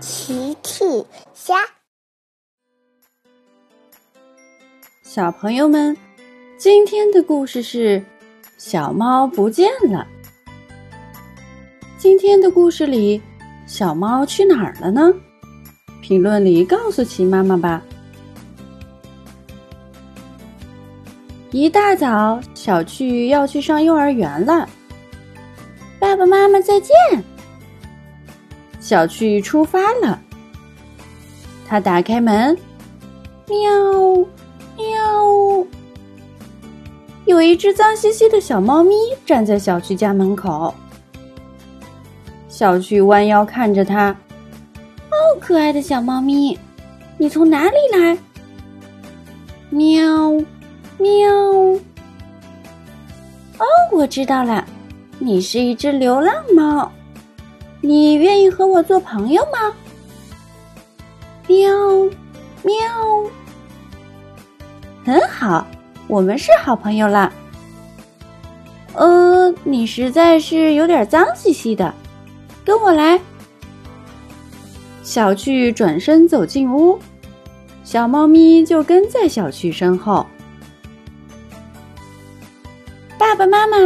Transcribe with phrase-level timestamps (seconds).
[0.00, 1.04] 奇趣
[1.34, 1.56] 虾，
[5.02, 5.94] 小朋友们，
[6.56, 8.02] 今天的故事是
[8.56, 10.06] 小猫不见了。
[11.98, 13.20] 今天的故事里，
[13.66, 15.12] 小猫去哪儿了呢？
[16.00, 17.82] 评论里告诉奇妈妈吧。
[21.50, 24.66] 一大早，小趣要去上幼儿园了。
[25.98, 26.94] 爸爸妈妈再见。
[28.80, 30.18] 小趣出发了。
[31.68, 32.56] 他打开门，
[33.46, 33.70] 喵
[34.76, 35.66] 喵，
[37.26, 38.94] 有一只脏兮兮的小猫咪
[39.24, 40.74] 站在小区家门口。
[42.48, 44.10] 小趣弯腰看着它，
[45.10, 46.58] 哦，可爱的小猫咪，
[47.16, 48.18] 你从哪里来？
[49.70, 50.32] 喵
[50.98, 51.32] 喵，
[53.58, 54.66] 哦，我知道了，
[55.20, 56.90] 你是一只流浪猫。
[57.80, 59.74] 你愿意和我做朋友吗？
[61.48, 61.70] 喵，
[62.62, 62.74] 喵，
[65.04, 65.66] 很好，
[66.06, 67.32] 我们是好朋友了。
[68.94, 71.92] 呃，你实在是有点脏兮兮的，
[72.64, 73.18] 跟我来。
[75.02, 76.98] 小趣转身走进屋，
[77.82, 80.24] 小猫咪就跟在小趣身后。
[83.18, 83.76] 爸爸妈妈，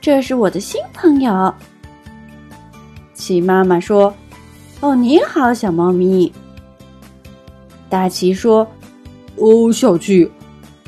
[0.00, 1.54] 这是我的新朋友。
[3.18, 4.14] 奇妈妈说
[4.80, 6.32] ：“哦，你好，小猫咪。”
[7.90, 8.66] 大奇说
[9.36, 10.30] ：“哦，小趣，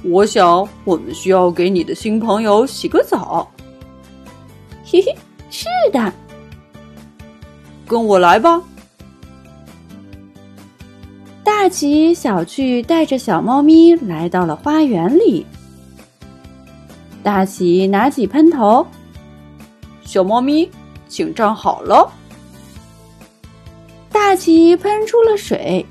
[0.04, 3.50] 我想我们需要给你的新朋友洗个澡。”
[4.86, 5.14] 嘿嘿，
[5.50, 6.12] 是的，
[7.86, 8.62] 跟我来吧。
[11.42, 15.44] 大奇、小趣带着小猫咪来到了花园里。
[17.22, 18.86] 大奇拿起喷头，
[20.04, 20.70] 小猫咪，
[21.08, 22.10] 请站好了。
[24.30, 25.84] 大奇喷出了水，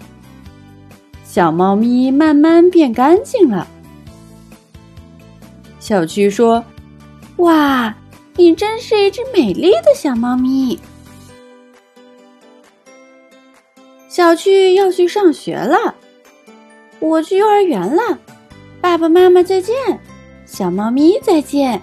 [1.25, 3.67] 小猫咪慢慢变干净了。
[5.81, 6.64] 小趣说
[7.36, 7.93] ：“哇，
[8.37, 10.80] 你真是一只美丽的小猫咪。”
[14.08, 15.93] 小趣要去上学了，
[17.02, 18.17] 我去幼儿园了，
[18.80, 19.75] 爸爸妈妈再见，
[20.45, 21.81] 小猫咪再见。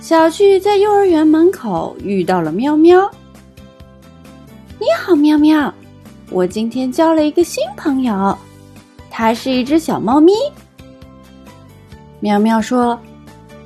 [0.00, 3.06] 小趣在幼儿园门口遇到了喵喵。
[4.78, 5.72] 你好，喵喵！
[6.30, 8.36] 我今天交了一个新朋友，
[9.10, 10.34] 它是一只小猫咪。
[12.20, 13.00] 喵喵说：“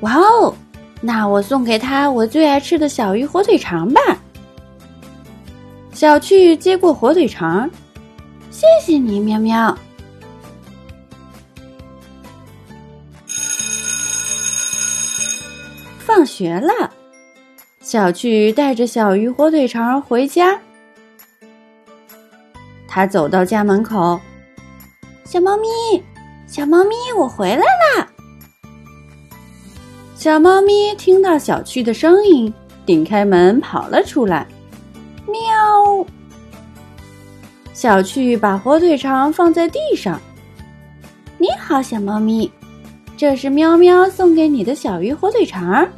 [0.01, 0.55] 哇哦，
[1.01, 4.01] 那我送给他我最爱吃的小鱼火腿肠吧。”
[5.93, 7.69] 小趣接过火腿肠，
[8.53, 9.77] 谢谢你，喵喵。
[15.99, 16.91] 放学了，
[17.81, 20.57] 小趣带着小鱼火腿肠回家。
[22.93, 24.19] 他走到家门口，
[25.25, 26.03] 小猫咪，
[26.49, 28.09] 小猫咪，我回来啦！
[30.17, 32.53] 小猫咪听到小趣的声音，
[32.85, 34.45] 顶开门跑了出来，
[35.29, 36.05] 喵！
[37.73, 40.21] 小趣把火腿肠放在地上。
[41.39, 42.51] 你好，小猫咪，
[43.17, 45.89] 这是喵喵送给你的小鱼火腿肠。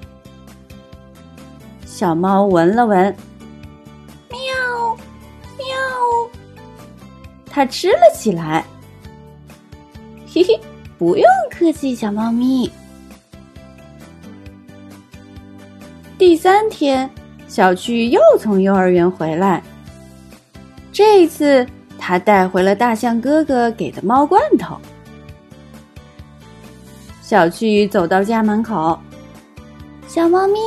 [1.87, 3.17] 小猫闻了闻。
[7.55, 8.65] 它吃了起来，
[10.27, 10.59] 嘿嘿，
[10.99, 12.73] 不用客气，小猫咪。
[16.17, 17.09] 第三天，
[17.47, 19.63] 小趣又从幼儿园回来，
[20.93, 21.67] 这一次
[21.99, 24.79] 他带回了大象哥哥给的猫罐头。
[27.21, 28.99] 小趣走到家门口，
[30.09, 30.59] 小猫咪，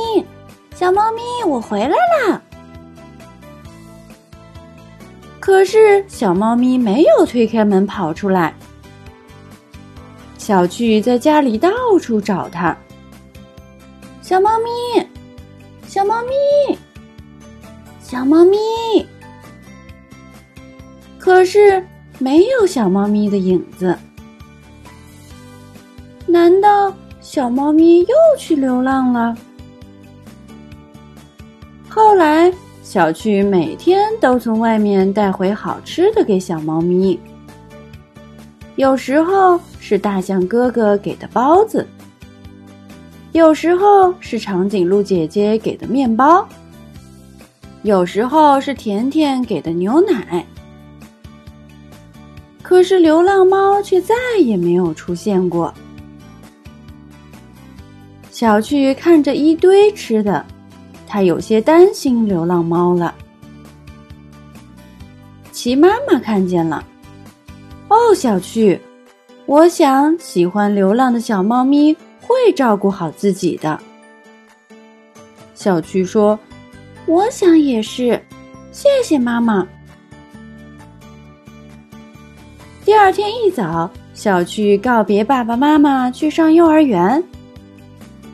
[0.76, 2.40] 小猫咪，我回来啦！
[5.46, 8.52] 可是小猫咪没有推开门跑出来。
[10.36, 11.70] 小趣在家里到
[12.02, 12.76] 处找它。
[14.20, 15.06] 小猫咪，
[15.86, 16.76] 小猫咪，
[18.02, 18.58] 小猫咪。
[21.16, 21.80] 可是
[22.18, 23.96] 没有小猫咪的影子。
[26.26, 29.36] 难道小猫咪又去流浪了？
[31.88, 32.52] 后来。
[32.86, 37.18] 小趣每天都从外面带回好吃的给小猫咪，
[38.76, 41.84] 有时候是大象哥哥给的包子，
[43.32, 46.46] 有时候是长颈鹿姐姐给的面包，
[47.82, 50.46] 有时候是甜甜给的牛奶。
[52.62, 55.74] 可是流浪猫却再也没有出现过。
[58.30, 60.46] 小趣看着一堆吃的。
[61.06, 63.14] 他有些担心流浪猫了。
[65.52, 66.84] 齐妈妈看见了。
[67.88, 68.80] 哦，小趣，
[69.46, 73.78] 我想喜欢流浪的小猫咪会照顾好自己的。
[75.54, 76.38] 小趣说
[77.06, 78.22] ：“我想也是，
[78.70, 79.66] 谢谢妈妈。”
[82.84, 87.22] 第二天一早，小趣告别爸爸妈妈去上幼儿园。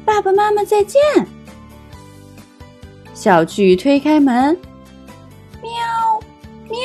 [0.04, 1.00] 爸爸妈妈再见。
[3.14, 4.56] 小趣推开门，
[5.62, 5.70] 喵
[6.68, 6.78] 喵。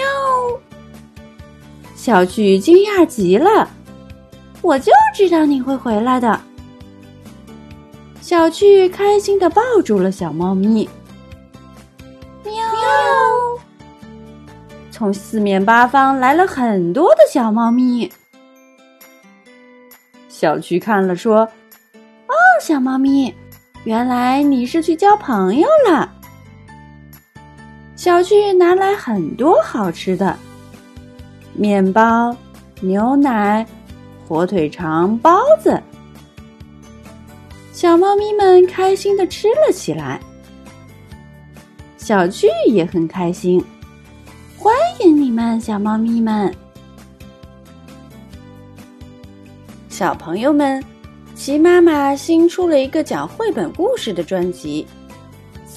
[1.96, 3.68] 小趣惊讶极了，
[4.62, 6.40] 我就知道你会回来的。
[8.22, 10.88] 小趣开心的抱住了小猫咪，
[12.44, 12.54] 喵。
[14.92, 18.12] 从四面八方来了很多的小猫咪。
[20.28, 21.40] 小趣看了说
[22.28, 23.34] ：“哦，小猫咪，
[23.86, 26.14] 原来你是去交朋友了。”
[27.98, 30.38] 小巨拿来很多好吃的
[31.54, 32.34] 面包、
[32.80, 33.66] 牛奶、
[34.28, 35.82] 火腿肠、包子，
[37.74, 40.22] 小猫咪们开心的吃了起来。
[41.98, 43.62] 小巨也很开心。
[44.56, 46.54] 欢迎你们，小猫咪们！
[49.90, 50.84] 小朋友们，
[51.34, 54.86] 齐妈妈新出了一个讲绘本故事的专辑，